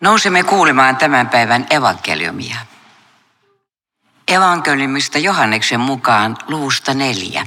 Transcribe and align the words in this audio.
Nousemme 0.00 0.42
kuulemaan 0.42 0.96
tämän 0.96 1.28
päivän 1.28 1.66
evankeliumia. 1.70 2.56
Evankeliumista 4.28 5.18
Johanneksen 5.18 5.80
mukaan 5.80 6.36
luvusta 6.48 6.94
neljä. 6.94 7.46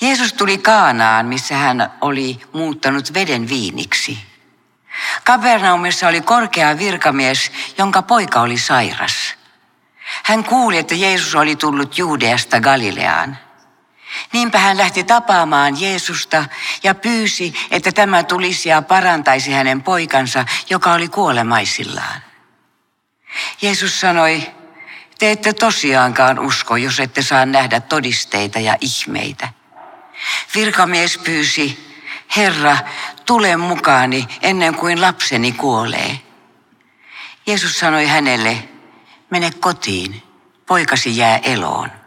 Jeesus 0.00 0.32
tuli 0.32 0.58
Kaanaan, 0.58 1.26
missä 1.26 1.54
hän 1.54 1.92
oli 2.00 2.40
muuttanut 2.52 3.14
veden 3.14 3.48
viiniksi. 3.48 4.18
Kapernaumissa 5.24 6.08
oli 6.08 6.20
korkea 6.20 6.78
virkamies, 6.78 7.52
jonka 7.78 8.02
poika 8.02 8.40
oli 8.40 8.58
sairas. 8.58 9.34
Hän 10.22 10.44
kuuli, 10.44 10.78
että 10.78 10.94
Jeesus 10.94 11.34
oli 11.34 11.56
tullut 11.56 11.98
Juudeasta 11.98 12.60
Galileaan– 12.60 13.38
Niinpä 14.32 14.58
hän 14.58 14.78
lähti 14.78 15.04
tapaamaan 15.04 15.80
Jeesusta 15.80 16.44
ja 16.82 16.94
pyysi, 16.94 17.54
että 17.70 17.92
tämä 17.92 18.22
tulisi 18.22 18.68
ja 18.68 18.82
parantaisi 18.82 19.52
hänen 19.52 19.82
poikansa, 19.82 20.44
joka 20.70 20.92
oli 20.92 21.08
kuolemaisillaan. 21.08 22.22
Jeesus 23.62 24.00
sanoi, 24.00 24.42
te 25.18 25.30
ette 25.30 25.52
tosiaankaan 25.52 26.38
usko, 26.38 26.76
jos 26.76 27.00
ette 27.00 27.22
saa 27.22 27.46
nähdä 27.46 27.80
todisteita 27.80 28.58
ja 28.58 28.76
ihmeitä. 28.80 29.48
Virkamies 30.54 31.18
pyysi, 31.18 31.90
Herra, 32.36 32.76
tule 33.26 33.56
mukaani 33.56 34.26
ennen 34.42 34.74
kuin 34.74 35.00
lapseni 35.00 35.52
kuolee. 35.52 36.20
Jeesus 37.46 37.78
sanoi 37.78 38.06
hänelle, 38.06 38.68
mene 39.30 39.50
kotiin, 39.50 40.22
poikasi 40.66 41.16
jää 41.16 41.38
eloon. 41.42 41.99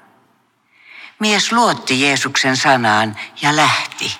Mies 1.23 1.51
luotti 1.51 2.01
Jeesuksen 2.01 2.57
sanaan 2.57 3.15
ja 3.41 3.55
lähti. 3.55 4.17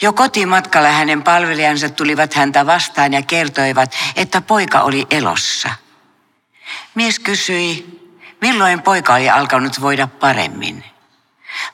Jo 0.00 0.12
kotimatkalla 0.12 0.88
hänen 0.88 1.22
palvelijansa 1.22 1.88
tulivat 1.88 2.34
häntä 2.34 2.66
vastaan 2.66 3.12
ja 3.12 3.22
kertoivat, 3.22 3.96
että 4.16 4.40
poika 4.40 4.80
oli 4.80 5.06
elossa. 5.10 5.70
Mies 6.94 7.18
kysyi, 7.18 8.00
milloin 8.40 8.82
poika 8.82 9.14
oli 9.14 9.30
alkanut 9.30 9.80
voida 9.80 10.06
paremmin. 10.06 10.84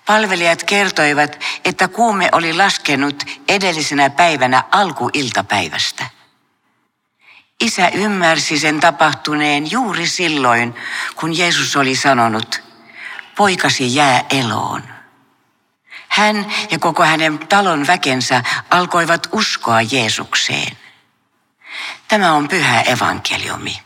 Palvelijat 0.06 0.64
kertoivat, 0.64 1.44
että 1.64 1.88
kuume 1.88 2.28
oli 2.32 2.52
laskenut 2.52 3.24
edellisenä 3.48 4.10
päivänä 4.10 4.64
alkuiltapäivästä. 4.70 6.06
Isä 7.60 7.88
ymmärsi 7.88 8.58
sen 8.58 8.80
tapahtuneen 8.80 9.70
juuri 9.70 10.06
silloin, 10.06 10.74
kun 11.16 11.38
Jeesus 11.38 11.76
oli 11.76 11.96
sanonut, 11.96 12.69
poikasi 13.41 13.94
jää 13.94 14.24
eloon. 14.30 14.83
Hän 16.08 16.46
ja 16.70 16.78
koko 16.78 17.02
hänen 17.05 17.38
talon 17.38 17.86
väkensä 17.86 18.42
alkoivat 18.70 19.28
uskoa 19.32 19.82
Jeesukseen. 19.82 20.77
Tämä 22.08 22.32
on 22.32 22.48
pyhä 22.48 22.80
evankeliumi. 22.80 23.82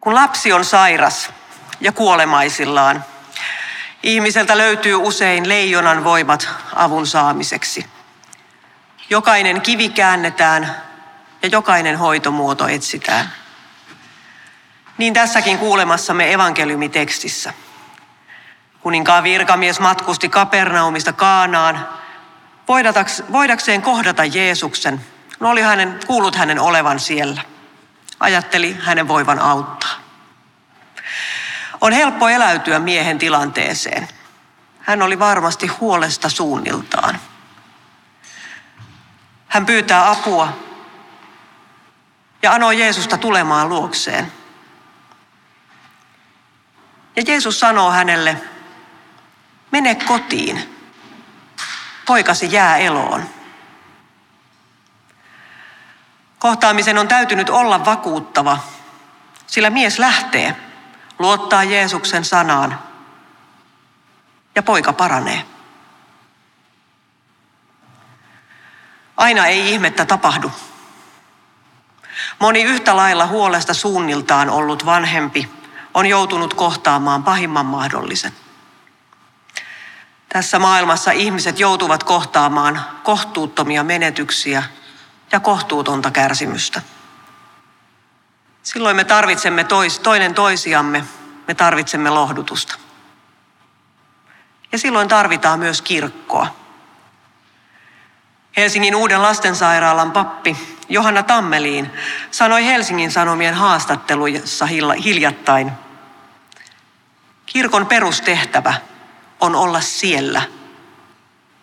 Kun 0.00 0.14
lapsi 0.14 0.52
on 0.52 0.64
sairas 0.64 1.30
ja 1.80 1.92
kuolemaisillaan, 1.92 3.04
ihmiseltä 4.02 4.58
löytyy 4.58 4.94
usein 4.94 5.48
leijonan 5.48 6.04
voimat 6.04 6.48
avun 6.74 7.06
saamiseksi. 7.06 7.86
Jokainen 9.10 9.60
kivi 9.60 9.88
käännetään 9.88 10.76
ja 11.42 11.48
jokainen 11.48 11.98
hoitomuoto 11.98 12.66
etsitään. 12.68 13.43
Niin 14.98 15.14
tässäkin 15.14 15.58
kuulemassamme 15.58 16.32
evankeliumitekstissä. 16.32 17.54
Kuninkaan 18.80 19.24
virkamies 19.24 19.80
matkusti 19.80 20.28
Kapernaumista 20.28 21.12
Kaanaan 21.12 21.88
voidakseen 23.32 23.82
kohdata 23.82 24.24
Jeesuksen. 24.24 25.00
No 25.40 25.50
oli 25.50 25.62
hänen, 25.62 26.00
kuullut 26.06 26.36
hänen 26.36 26.60
olevan 26.60 27.00
siellä. 27.00 27.42
Ajatteli 28.20 28.76
hänen 28.80 29.08
voivan 29.08 29.38
auttaa. 29.38 29.94
On 31.80 31.92
helppo 31.92 32.28
eläytyä 32.28 32.78
miehen 32.78 33.18
tilanteeseen. 33.18 34.08
Hän 34.80 35.02
oli 35.02 35.18
varmasti 35.18 35.66
huolesta 35.66 36.28
suunniltaan. 36.28 37.18
Hän 39.48 39.66
pyytää 39.66 40.10
apua 40.10 40.56
ja 42.42 42.52
anoi 42.52 42.80
Jeesusta 42.80 43.18
tulemaan 43.18 43.68
luokseen. 43.68 44.32
Ja 47.16 47.22
Jeesus 47.26 47.60
sanoo 47.60 47.90
hänelle, 47.90 48.42
mene 49.70 49.94
kotiin, 49.94 50.76
poikasi 52.06 52.52
jää 52.52 52.76
eloon. 52.76 53.24
Kohtaamisen 56.38 56.98
on 56.98 57.08
täytynyt 57.08 57.50
olla 57.50 57.84
vakuuttava, 57.84 58.58
sillä 59.46 59.70
mies 59.70 59.98
lähtee, 59.98 60.56
luottaa 61.18 61.64
Jeesuksen 61.64 62.24
sanaan 62.24 62.78
ja 64.54 64.62
poika 64.62 64.92
paranee. 64.92 65.44
Aina 69.16 69.46
ei 69.46 69.70
ihmettä 69.72 70.04
tapahdu. 70.04 70.52
Moni 72.38 72.62
yhtä 72.62 72.96
lailla 72.96 73.26
huolesta 73.26 73.74
suunniltaan 73.74 74.50
ollut 74.50 74.86
vanhempi 74.86 75.63
on 75.94 76.06
joutunut 76.06 76.54
kohtaamaan 76.54 77.24
pahimman 77.24 77.66
mahdollisen. 77.66 78.32
Tässä 80.28 80.58
maailmassa 80.58 81.10
ihmiset 81.10 81.58
joutuvat 81.58 82.04
kohtaamaan 82.04 82.82
kohtuuttomia 83.02 83.84
menetyksiä 83.84 84.62
ja 85.32 85.40
kohtuutonta 85.40 86.10
kärsimystä. 86.10 86.82
Silloin 88.62 88.96
me 88.96 89.04
tarvitsemme 89.04 89.64
tois, 89.64 89.98
toinen 89.98 90.34
toisiamme, 90.34 91.04
me 91.48 91.54
tarvitsemme 91.54 92.10
lohdutusta. 92.10 92.74
Ja 94.72 94.78
silloin 94.78 95.08
tarvitaan 95.08 95.58
myös 95.58 95.82
kirkkoa. 95.82 96.46
Helsingin 98.56 98.96
uuden 98.96 99.22
lastensairaalan 99.22 100.12
pappi 100.12 100.56
Johanna 100.88 101.22
Tammeliin 101.22 101.90
sanoi 102.30 102.66
Helsingin 102.66 103.10
Sanomien 103.10 103.54
haastattelussa 103.54 104.66
hiljattain, 105.04 105.72
Kirkon 107.54 107.86
perustehtävä 107.86 108.74
on 109.40 109.56
olla 109.56 109.80
siellä, 109.80 110.42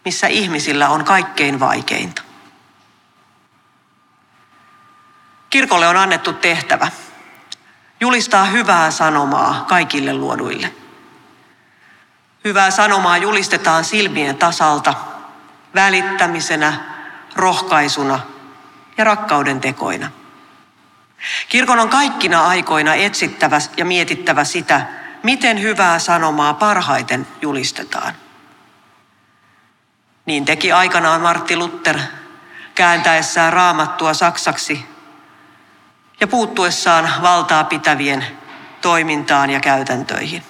missä 0.05 0.27
ihmisillä 0.27 0.89
on 0.89 1.05
kaikkein 1.05 1.59
vaikeinta. 1.59 2.21
Kirkolle 5.49 5.87
on 5.87 5.97
annettu 5.97 6.33
tehtävä 6.33 6.87
julistaa 7.99 8.45
hyvää 8.45 8.91
sanomaa 8.91 9.65
kaikille 9.69 10.13
luoduille. 10.13 10.73
Hyvää 12.43 12.71
sanomaa 12.71 13.17
julistetaan 13.17 13.83
silmien 13.83 14.37
tasalta, 14.37 14.93
välittämisenä, 15.75 16.73
rohkaisuna 17.35 18.19
ja 18.97 19.03
rakkauden 19.03 19.59
tekoina. 19.59 20.11
Kirkon 21.49 21.79
on 21.79 21.89
kaikkina 21.89 22.47
aikoina 22.47 22.95
etsittävä 22.95 23.59
ja 23.77 23.85
mietittävä 23.85 24.43
sitä, 24.43 25.00
miten 25.23 25.61
hyvää 25.61 25.99
sanomaa 25.99 26.53
parhaiten 26.53 27.27
julistetaan. 27.41 28.13
Niin 30.25 30.45
teki 30.45 30.71
aikanaan 30.71 31.21
Martti 31.21 31.57
Luther 31.57 31.99
kääntäessään 32.75 33.53
raamattua 33.53 34.13
saksaksi 34.13 34.85
ja 36.19 36.27
puuttuessaan 36.27 37.09
valtaa 37.21 37.63
pitävien 37.63 38.25
toimintaan 38.81 39.49
ja 39.49 39.59
käytäntöihin. 39.59 40.43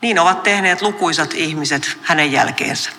Niin 0.00 0.18
ovat 0.18 0.42
tehneet 0.42 0.82
lukuisat 0.82 1.34
ihmiset 1.34 1.98
hänen 2.02 2.32
jälkeensä. 2.32 2.90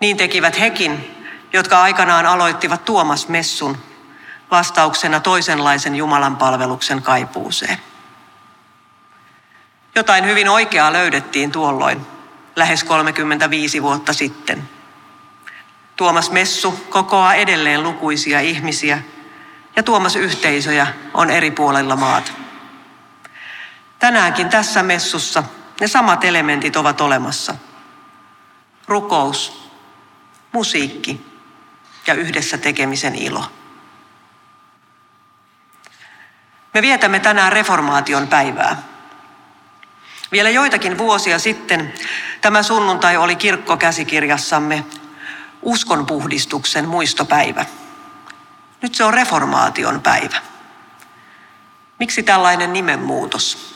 Niin 0.00 0.16
tekivät 0.16 0.60
hekin, 0.60 1.24
jotka 1.52 1.82
aikanaan 1.82 2.26
aloittivat 2.26 2.84
Tuomas 2.84 3.28
Messun 3.28 3.78
vastauksena 4.50 5.20
toisenlaisen 5.20 5.96
Jumalan 5.96 6.36
palveluksen 6.36 7.02
kaipuuseen. 7.02 7.78
Jotain 9.98 10.24
hyvin 10.24 10.48
oikeaa 10.48 10.92
löydettiin 10.92 11.52
tuolloin, 11.52 12.06
lähes 12.56 12.84
35 12.84 13.82
vuotta 13.82 14.12
sitten. 14.12 14.68
Tuomas 15.96 16.30
Messu 16.30 16.86
kokoaa 16.90 17.34
edelleen 17.34 17.82
lukuisia 17.82 18.40
ihmisiä 18.40 19.02
ja 19.76 19.82
Tuomas 19.82 20.16
yhteisöjä 20.16 20.86
on 21.14 21.30
eri 21.30 21.50
puolilla 21.50 21.96
maata. 21.96 22.32
Tänäänkin 23.98 24.48
tässä 24.48 24.82
messussa 24.82 25.44
ne 25.80 25.88
samat 25.88 26.24
elementit 26.24 26.76
ovat 26.76 27.00
olemassa. 27.00 27.54
Rukous, 28.88 29.70
musiikki 30.52 31.26
ja 32.06 32.14
yhdessä 32.14 32.58
tekemisen 32.58 33.14
ilo. 33.14 33.44
Me 36.74 36.82
vietämme 36.82 37.20
tänään 37.20 37.52
reformaation 37.52 38.28
päivää. 38.28 38.87
Vielä 40.32 40.50
joitakin 40.50 40.98
vuosia 40.98 41.38
sitten 41.38 41.94
tämä 42.40 42.62
sunnuntai 42.62 43.16
oli 43.16 43.36
kirkkokäsikirjassamme 43.36 44.84
uskonpuhdistuksen 45.62 46.88
muistopäivä. 46.88 47.64
Nyt 48.82 48.94
se 48.94 49.04
on 49.04 49.14
reformaation 49.14 50.00
päivä. 50.00 50.36
Miksi 51.98 52.22
tällainen 52.22 52.72
nimenmuutos? 52.72 53.74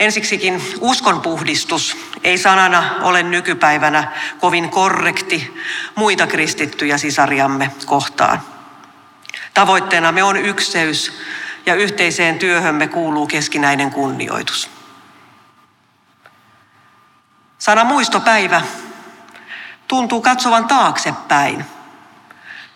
Ensiksikin 0.00 0.62
uskonpuhdistus 0.80 1.96
ei 2.24 2.38
sanana 2.38 2.94
ole 3.00 3.22
nykypäivänä 3.22 4.12
kovin 4.40 4.70
korrekti 4.70 5.54
muita 5.94 6.26
kristittyjä 6.26 6.98
sisariamme 6.98 7.70
kohtaan. 7.86 8.40
Tavoitteenamme 9.54 10.22
on 10.22 10.36
ykseys 10.36 11.12
ja 11.66 11.74
yhteiseen 11.74 12.38
työhömme 12.38 12.88
kuuluu 12.88 13.26
keskinäinen 13.26 13.90
kunnioitus. 13.90 14.70
Sana 17.58 17.84
muistopäivä 17.84 18.62
tuntuu 19.88 20.20
katsovan 20.20 20.64
taaksepäin, 20.64 21.64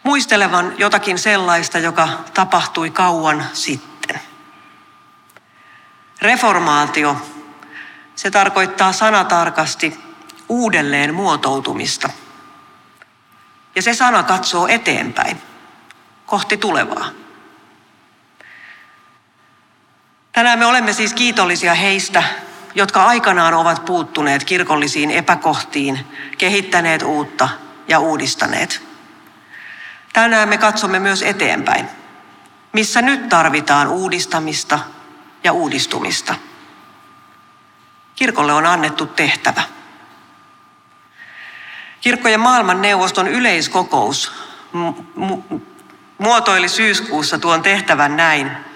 muistelevan 0.02 0.74
jotakin 0.78 1.18
sellaista, 1.18 1.78
joka 1.78 2.08
tapahtui 2.34 2.90
kauan 2.90 3.44
sitten. 3.52 4.20
Reformaatio, 6.22 7.16
se 8.14 8.30
tarkoittaa 8.30 8.92
sanatarkasti 8.92 9.98
uudelleen 10.48 11.14
muotoutumista. 11.14 12.10
Ja 13.74 13.82
se 13.82 13.94
sana 13.94 14.22
katsoo 14.22 14.66
eteenpäin, 14.66 15.42
kohti 16.26 16.56
tulevaa. 16.56 17.25
Tänään 20.36 20.58
me 20.58 20.66
olemme 20.66 20.92
siis 20.92 21.14
kiitollisia 21.14 21.74
heistä, 21.74 22.22
jotka 22.74 23.04
aikanaan 23.04 23.54
ovat 23.54 23.84
puuttuneet 23.84 24.44
kirkollisiin 24.44 25.10
epäkohtiin, 25.10 26.06
kehittäneet 26.38 27.02
uutta 27.02 27.48
ja 27.88 27.98
uudistaneet. 27.98 28.82
Tänään 30.12 30.48
me 30.48 30.58
katsomme 30.58 30.98
myös 30.98 31.22
eteenpäin, 31.22 31.88
missä 32.72 33.02
nyt 33.02 33.28
tarvitaan 33.28 33.88
uudistamista 33.88 34.78
ja 35.44 35.52
uudistumista. 35.52 36.34
Kirkolle 38.14 38.52
on 38.52 38.66
annettu 38.66 39.06
tehtävä. 39.06 39.62
Kirkkojen 42.00 42.40
maailman 42.40 42.82
neuvoston 42.82 43.28
yleiskokous 43.28 44.32
muotoili 46.18 46.68
syyskuussa 46.68 47.38
tuon 47.38 47.62
tehtävän 47.62 48.16
näin. 48.16 48.66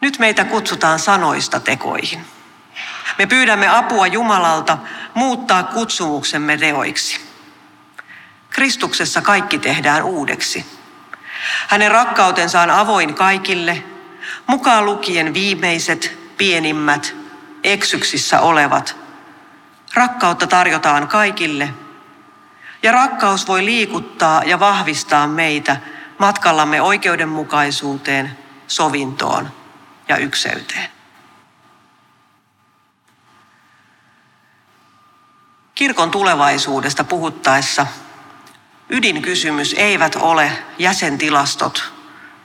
Nyt 0.00 0.18
meitä 0.18 0.44
kutsutaan 0.44 0.98
sanoista 0.98 1.60
tekoihin. 1.60 2.24
Me 3.18 3.26
pyydämme 3.26 3.68
apua 3.68 4.06
Jumalalta 4.06 4.78
muuttaa 5.14 5.62
kutsumuksemme 5.62 6.56
teoiksi. 6.56 7.20
Kristuksessa 8.50 9.20
kaikki 9.20 9.58
tehdään 9.58 10.02
uudeksi. 10.02 10.66
Hänen 11.68 11.90
rakkautensa 11.90 12.60
on 12.60 12.70
avoin 12.70 13.14
kaikille, 13.14 13.84
mukaan 14.46 14.84
lukien 14.84 15.34
viimeiset, 15.34 16.18
pienimmät, 16.36 17.16
eksyksissä 17.64 18.40
olevat. 18.40 18.96
Rakkautta 19.94 20.46
tarjotaan 20.46 21.08
kaikille, 21.08 21.74
ja 22.82 22.92
rakkaus 22.92 23.48
voi 23.48 23.64
liikuttaa 23.64 24.42
ja 24.44 24.60
vahvistaa 24.60 25.26
meitä 25.26 25.76
matkallamme 26.18 26.82
oikeudenmukaisuuteen, 26.82 28.38
sovintoon 28.66 29.58
ja 30.08 30.16
ykseyteen. 30.16 30.88
Kirkon 35.74 36.10
tulevaisuudesta 36.10 37.04
puhuttaessa 37.04 37.86
ydinkysymys 38.88 39.74
eivät 39.78 40.16
ole 40.16 40.52
jäsentilastot 40.78 41.92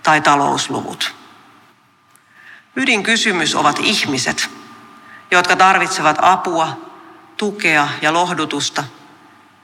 tai 0.04 0.22
talousluvut. 0.22 1.16
Ydinkysymys 2.76 3.56
ovat 3.56 3.80
ihmiset, 3.80 4.50
jotka 5.32 5.56
tarvitsevat 5.56 6.18
apua, 6.22 6.92
tukea 7.38 7.88
ja 8.02 8.14
lohdutusta, 8.14 8.84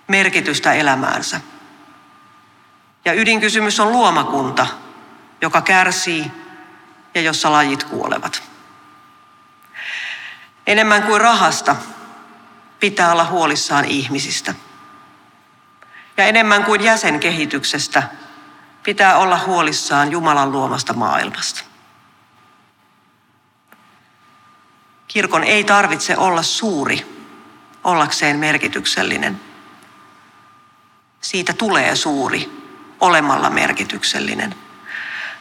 merkitystä 0.07 0.74
elämäänsä. 0.74 1.42
Ja 3.06 3.13
ydinkysymys 3.13 3.80
on 3.80 3.92
luomakunta, 3.92 4.68
joka 5.42 5.62
kärsii 5.62 6.31
ja 7.13 7.21
jossa 7.21 7.51
lajit 7.51 7.83
kuolevat. 7.83 8.44
Enemmän 10.67 11.03
kuin 11.03 11.21
rahasta 11.21 11.75
pitää 12.79 13.11
olla 13.11 13.25
huolissaan 13.25 13.85
ihmisistä. 13.85 14.56
Ja 16.17 16.25
enemmän 16.25 16.63
kuin 16.63 16.83
jäsenkehityksestä 16.83 18.03
pitää 18.83 19.17
olla 19.17 19.39
huolissaan 19.45 20.11
Jumalan 20.11 20.51
luomasta 20.51 20.94
maailmasta. 20.94 21.63
Kirkon 25.07 25.44
ei 25.44 25.63
tarvitse 25.63 26.17
olla 26.17 26.44
suuri 26.44 27.19
ollakseen 27.83 28.39
merkityksellinen. 28.39 29.41
Siitä 31.21 31.53
tulee 31.53 31.95
suuri 31.95 32.51
olemalla 33.00 33.50
merkityksellinen, 33.50 34.56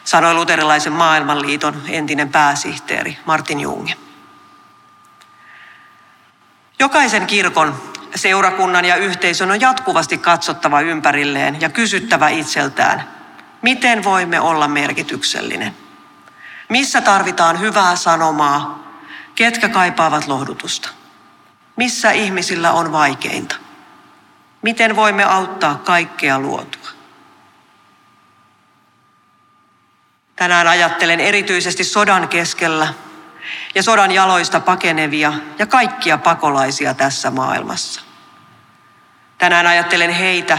sanoi 0.03 0.33
luterilaisen 0.33 0.93
maailmanliiton 0.93 1.81
entinen 1.89 2.29
pääsihteeri 2.29 3.17
Martin 3.25 3.59
Junge. 3.59 3.93
Jokaisen 6.79 7.27
kirkon, 7.27 7.81
seurakunnan 8.15 8.85
ja 8.85 8.95
yhteisön 8.95 9.51
on 9.51 9.61
jatkuvasti 9.61 10.17
katsottava 10.17 10.81
ympärilleen 10.81 11.61
ja 11.61 11.69
kysyttävä 11.69 12.29
itseltään, 12.29 13.09
miten 13.61 14.03
voimme 14.03 14.39
olla 14.39 14.67
merkityksellinen. 14.67 15.75
Missä 16.69 17.01
tarvitaan 17.01 17.59
hyvää 17.59 17.95
sanomaa, 17.95 18.89
ketkä 19.35 19.69
kaipaavat 19.69 20.27
lohdutusta. 20.27 20.89
Missä 21.75 22.11
ihmisillä 22.11 22.71
on 22.71 22.91
vaikeinta. 22.91 23.55
Miten 24.61 24.95
voimme 24.95 25.23
auttaa 25.23 25.75
kaikkea 25.75 26.39
luotua. 26.39 26.98
Tänään 30.39 30.67
ajattelen 30.67 31.19
erityisesti 31.19 31.83
sodan 31.83 32.27
keskellä 32.27 32.93
ja 33.75 33.83
sodan 33.83 34.11
jaloista 34.11 34.59
pakenevia 34.59 35.33
ja 35.57 35.65
kaikkia 35.65 36.17
pakolaisia 36.17 36.93
tässä 36.93 37.31
maailmassa. 37.31 38.01
Tänään 39.37 39.67
ajattelen 39.67 40.09
heitä, 40.09 40.57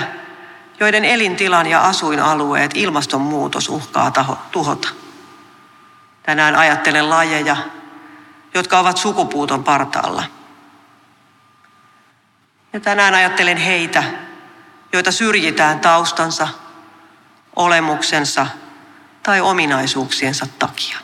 joiden 0.81 1.05
elintilan 1.05 1.67
ja 1.67 1.81
asuinalueet 1.81 2.71
ilmastonmuutos 2.75 3.69
uhkaa 3.69 4.11
taho, 4.11 4.39
tuhota. 4.51 4.89
Tänään 6.23 6.57
ajattelen 6.57 7.11
lajeja, 7.11 7.57
jotka 8.55 8.79
ovat 8.79 8.97
sukupuuton 8.97 9.65
partaalla. 9.65 10.25
Ja 12.73 12.81
tänään 12.81 13.15
ajattelen 13.15 13.57
heitä, 13.57 14.05
joita 14.93 15.13
syrjitään 15.13 15.81
taustansa, 15.81 16.49
olemuksensa 17.57 18.47
tai 19.31 19.41
ominaisuuksiensa 19.41 20.47
takia. 20.59 20.99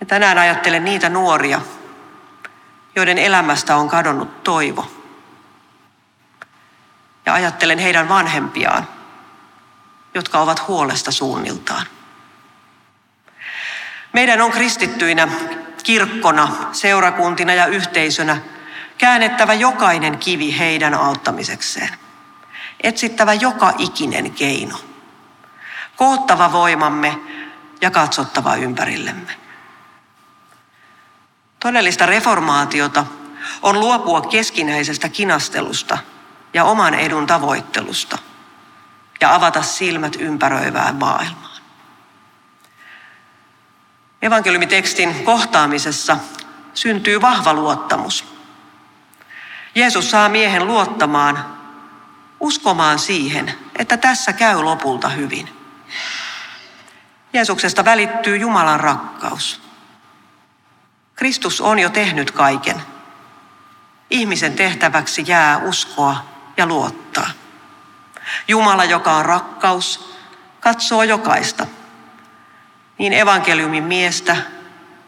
Ja 0.00 0.06
tänään 0.06 0.38
ajattelen 0.38 0.84
niitä 0.84 1.08
nuoria, 1.08 1.60
joiden 2.96 3.18
elämästä 3.18 3.76
on 3.76 3.88
kadonnut 3.88 4.44
toivo. 4.44 4.90
Ja 7.26 7.34
ajattelen 7.34 7.78
heidän 7.78 8.08
vanhempiaan, 8.08 8.88
jotka 10.14 10.40
ovat 10.40 10.68
huolesta 10.68 11.12
suunniltaan. 11.12 11.86
Meidän 14.12 14.40
on 14.40 14.50
kristittyinä, 14.50 15.28
kirkkona, 15.82 16.48
seurakuntina 16.72 17.54
ja 17.54 17.66
yhteisönä 17.66 18.36
käännettävä 18.98 19.54
jokainen 19.54 20.18
kivi 20.18 20.58
heidän 20.58 20.94
auttamisekseen. 20.94 21.90
Etsittävä 22.82 23.34
joka 23.34 23.72
ikinen 23.78 24.30
keino. 24.30 24.89
Koottava 26.00 26.52
voimamme 26.52 27.20
ja 27.80 27.90
katsottava 27.90 28.56
ympärillemme. 28.56 29.36
Todellista 31.60 32.06
reformaatiota 32.06 33.06
on 33.62 33.80
luopua 33.80 34.20
keskinäisestä 34.20 35.08
kinastelusta 35.08 35.98
ja 36.54 36.64
oman 36.64 36.94
edun 36.94 37.26
tavoittelusta 37.26 38.18
ja 39.20 39.34
avata 39.34 39.62
silmät 39.62 40.16
ympäröivään 40.18 40.96
maailmaan. 40.96 41.60
Evankeliumitekstin 44.22 45.24
kohtaamisessa 45.24 46.16
syntyy 46.74 47.20
vahva 47.20 47.54
luottamus. 47.54 48.24
Jeesus 49.74 50.10
saa 50.10 50.28
miehen 50.28 50.66
luottamaan, 50.66 51.58
uskomaan 52.40 52.98
siihen, 52.98 53.54
että 53.78 53.96
tässä 53.96 54.32
käy 54.32 54.62
lopulta 54.62 55.08
hyvin. 55.08 55.59
Jeesuksesta 57.32 57.84
välittyy 57.84 58.36
Jumalan 58.36 58.80
rakkaus. 58.80 59.62
Kristus 61.14 61.60
on 61.60 61.78
jo 61.78 61.90
tehnyt 61.90 62.30
kaiken. 62.30 62.82
ihmisen 64.10 64.52
tehtäväksi 64.52 65.24
jää 65.26 65.58
uskoa 65.58 66.24
ja 66.56 66.66
luottaa. 66.66 67.30
Jumala, 68.48 68.84
joka 68.84 69.16
on 69.16 69.24
rakkaus, 69.24 70.16
katsoo 70.60 71.02
jokaista, 71.02 71.66
niin 72.98 73.12
evankeliumin 73.12 73.84
miestä 73.84 74.36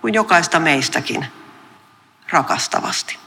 kuin 0.00 0.14
jokaista 0.14 0.60
meistäkin 0.60 1.26
rakastavasti. 2.30 3.18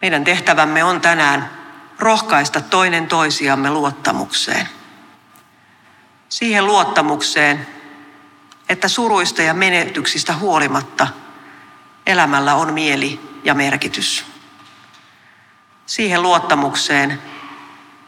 Meidän 0.00 0.24
tehtävämme 0.24 0.84
on 0.84 1.00
tänään 1.00 1.50
rohkaista 1.98 2.60
toinen 2.60 3.06
toisiamme 3.06 3.70
luottamukseen. 3.70 4.68
Siihen 6.28 6.66
luottamukseen, 6.66 7.66
että 8.68 8.88
suruista 8.88 9.42
ja 9.42 9.54
menetyksistä 9.54 10.36
huolimatta 10.36 11.08
elämällä 12.06 12.54
on 12.54 12.72
mieli 12.74 13.20
ja 13.44 13.54
merkitys. 13.54 14.24
Siihen 15.86 16.22
luottamukseen, 16.22 17.22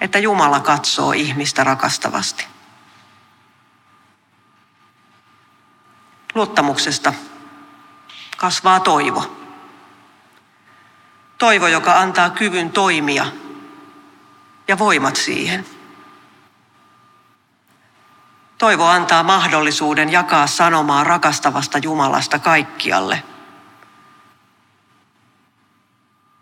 että 0.00 0.18
Jumala 0.18 0.60
katsoo 0.60 1.12
ihmistä 1.12 1.64
rakastavasti. 1.64 2.46
Luottamuksesta 6.34 7.12
kasvaa 8.36 8.80
toivo. 8.80 9.36
Toivo, 11.38 11.66
joka 11.66 11.98
antaa 12.00 12.30
kyvyn 12.30 12.70
toimia 12.70 13.26
ja 14.68 14.78
voimat 14.78 15.16
siihen. 15.16 15.77
Toivo 18.58 18.86
antaa 18.86 19.22
mahdollisuuden 19.22 20.12
jakaa 20.12 20.46
sanomaa 20.46 21.04
rakastavasta 21.04 21.78
Jumalasta 21.78 22.38
kaikkialle. 22.38 23.22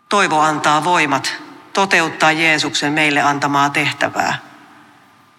Toivo 0.09 0.39
antaa 0.39 0.83
voimat 0.83 1.33
toteuttaa 1.73 2.31
Jeesuksen 2.31 2.93
meille 2.93 3.21
antamaa 3.21 3.69
tehtävää, 3.69 4.37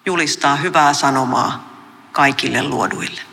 julistaa 0.06 0.56
hyvää 0.56 0.94
sanomaa 0.94 1.68
kaikille 2.12 2.62
luoduille. 2.62 3.27